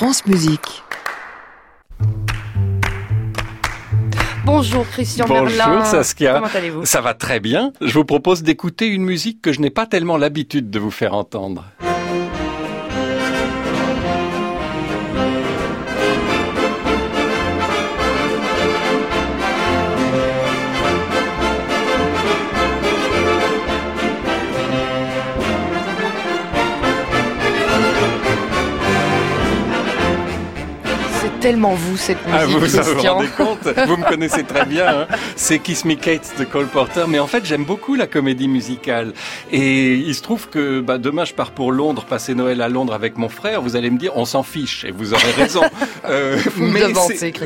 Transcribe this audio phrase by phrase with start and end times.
[0.00, 0.82] France Musique.
[4.46, 5.84] Bonjour Christian Bonjour Merlin.
[5.84, 6.36] Saskia.
[6.36, 6.86] Comment allez-vous?
[6.86, 7.74] Ça va très bien.
[7.82, 11.12] Je vous propose d'écouter une musique que je n'ai pas tellement l'habitude de vous faire
[11.12, 11.66] entendre.
[31.40, 33.66] Tellement vous cette Ah, musique, vous vous rendez compte?
[33.86, 35.00] Vous me connaissez très bien.
[35.02, 35.06] hein.
[35.36, 37.04] C'est Kiss Me Kate de Cole Porter.
[37.08, 39.12] Mais en fait, j'aime beaucoup la comédie musicale.
[39.50, 42.92] Et il se trouve que bah, demain, je pars pour Londres, passer Noël à Londres
[42.94, 43.62] avec mon frère.
[43.62, 44.84] Vous allez me dire, on s'en fiche.
[44.84, 45.62] Et vous aurez raison.
[46.08, 46.80] Euh, Vous mais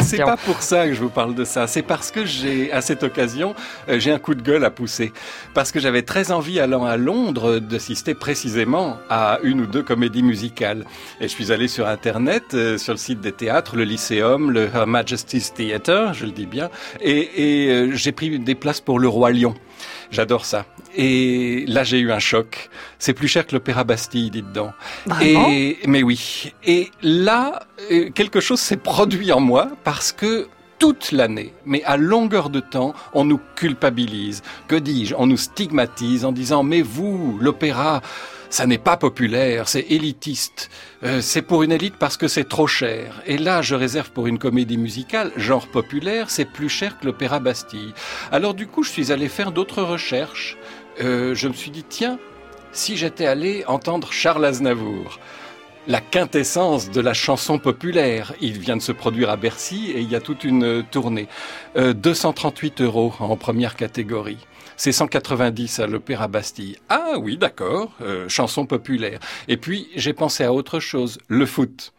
[0.00, 1.66] c'est- pas pour ça que je vous parle de ça.
[1.66, 3.54] C'est parce que j'ai, à cette occasion,
[3.88, 5.12] euh, j'ai un coup de gueule à pousser.
[5.54, 10.22] Parce que j'avais très envie, allant à Londres, d'assister précisément à une ou deux comédies
[10.22, 10.84] musicales.
[11.20, 14.64] Et je suis allé sur Internet, euh, sur le site des théâtres, le Lycéum, le
[14.74, 18.98] Her Majesty's Theatre, je le dis bien, et, et, euh, j'ai pris des places pour
[18.98, 19.54] le Roi Lion.
[20.10, 20.66] J'adore ça.
[20.96, 22.70] Et là, j'ai eu un choc.
[22.98, 24.70] C'est plus cher que l'Opéra Bastille, dites donc.
[25.06, 26.52] Vraiment Et mais oui.
[26.64, 27.60] Et là,
[27.90, 30.48] euh, quelque chose s'est produit en moi parce que
[30.78, 34.42] toute l'année, mais à longueur de temps, on nous culpabilise.
[34.68, 35.14] Que dis-je?
[35.16, 38.00] On nous stigmatise en disant mais vous, l'opéra,
[38.54, 40.70] ça n'est pas populaire, c'est élitiste.
[41.02, 43.20] Euh, c'est pour une élite parce que c'est trop cher.
[43.26, 47.40] Et là, je réserve pour une comédie musicale, genre populaire, c'est plus cher que l'opéra
[47.40, 47.92] Bastille.
[48.30, 50.56] Alors du coup, je suis allé faire d'autres recherches.
[51.00, 52.20] Euh, je me suis dit tiens,
[52.70, 55.18] si j'étais allé entendre Charles Aznavour,
[55.86, 58.32] la quintessence de la chanson populaire.
[58.40, 61.28] Il vient de se produire à Bercy et il y a toute une euh, tournée.
[61.76, 64.38] Euh, 238 euros en première catégorie.
[64.76, 66.78] C'est 190 à l'Opéra Bastille.
[66.88, 69.20] Ah oui, d'accord, euh, chanson populaire.
[69.46, 71.92] Et puis, j'ai pensé à autre chose, le foot.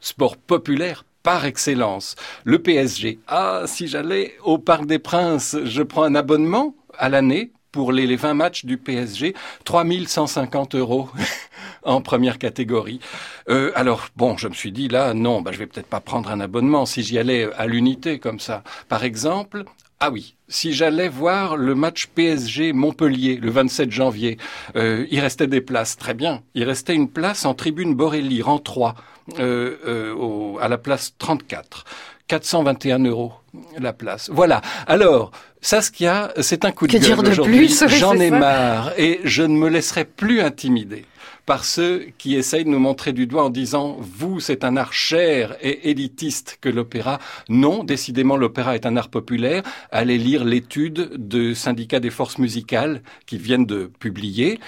[0.00, 2.14] Sport populaire par excellence.
[2.44, 3.18] Le PSG.
[3.26, 8.14] Ah, si j'allais au Parc des Princes, je prends un abonnement à l'année pour les
[8.14, 9.34] 20 matchs du PSG,
[9.64, 11.08] 3150 euros
[11.84, 13.00] en première catégorie.
[13.48, 16.30] Euh, alors, bon, je me suis dit, là, non, bah, je vais peut-être pas prendre
[16.30, 18.62] un abonnement si j'y allais à l'unité comme ça.
[18.88, 19.64] Par exemple,
[20.00, 24.38] ah oui, si j'allais voir le match PSG Montpellier le 27 janvier,
[24.76, 26.42] euh, il restait des places, très bien.
[26.54, 28.94] Il restait une place en tribune Borély, rang 3,
[29.38, 31.84] euh, euh, au- à la place 34.
[32.28, 33.32] 421 euros
[33.78, 34.30] la place.
[34.32, 34.60] Voilà.
[34.86, 35.30] Alors,
[35.60, 37.68] Saskia, c'est un coup de Que gueule aujourd'hui.
[37.88, 38.38] J'en ai ça.
[38.38, 41.04] marre et je ne me laisserai plus intimider
[41.46, 44.92] par ceux qui essayent de nous montrer du doigt en disant vous c'est un art
[44.92, 47.18] cher et élitiste que l'opéra.
[47.48, 49.62] Non, décidément l'opéra est un art populaire.
[49.90, 54.58] Allez lire l'étude de syndicat des forces musicales qui viennent de publier.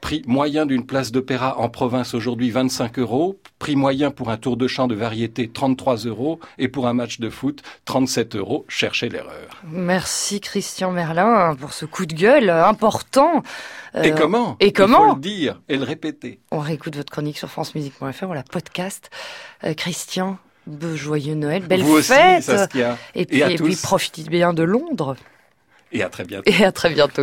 [0.00, 3.38] Prix moyen d'une place d'opéra en province aujourd'hui 25 euros.
[3.58, 6.38] Prix moyen pour un tour de chant de variété 33 euros.
[6.58, 8.64] Et pour un match de foot 37 euros.
[8.68, 9.60] Cherchez l'erreur.
[9.64, 13.42] Merci Christian Merlin pour ce coup de gueule important.
[14.02, 16.38] et Euh, comment et Il comment faut le dire et le répéter.
[16.52, 19.10] On réécoute votre chronique sur francemusique.fr ou la podcast.
[19.64, 20.38] Euh, Christian,
[20.94, 22.44] joyeux Noël, belle Vous aussi, fête.
[22.44, 22.96] Saskia.
[23.14, 25.16] et puis, et à et puis profitez bien de Londres.
[25.90, 26.50] Et à très bientôt.
[26.50, 27.22] Et à très bientôt.